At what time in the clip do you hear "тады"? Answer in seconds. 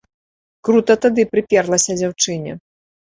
1.03-1.25